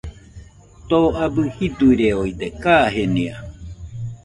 [0.87, 3.35] Too abɨ jiduireoide kajenia.